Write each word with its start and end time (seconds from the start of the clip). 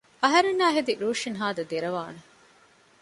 އަހަރެންނާހެދި 0.23 0.93
ރޫޝިން 1.01 1.37
ހާދަ 1.39 1.63
ދެރަވާނެ 1.71 2.21